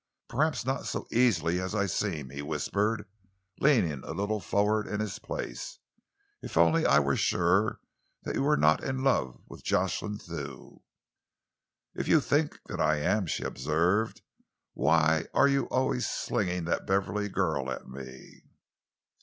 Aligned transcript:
"Perhaps 0.27 0.65
not 0.65 0.87
so 0.87 1.05
easily 1.11 1.59
as 1.59 1.75
I 1.75 1.85
seem," 1.85 2.31
he 2.31 2.41
whispered, 2.41 3.07
leaning 3.59 4.03
a 4.03 4.13
little 4.15 4.39
forward 4.39 4.87
in 4.87 4.99
his 4.99 5.19
place. 5.19 5.77
"If 6.41 6.57
only 6.57 6.87
I 6.87 6.97
were 6.97 7.15
sure 7.15 7.79
that 8.23 8.33
you 8.33 8.41
were 8.41 8.57
not 8.57 8.83
in 8.83 9.03
love 9.03 9.39
with 9.47 9.63
Jocelyn 9.63 10.17
Thew!" 10.17 10.81
"If 11.93 12.07
you 12.07 12.19
think 12.19 12.59
that 12.65 12.81
I 12.81 12.97
am," 12.97 13.27
she 13.27 13.43
observed, 13.43 14.23
"why 14.73 15.27
are 15.35 15.47
you 15.47 15.65
always 15.69 16.07
slinging 16.09 16.65
that 16.65 16.87
Beverley 16.87 17.29
girl 17.29 17.69
at 17.71 17.87
me?" 17.87 18.41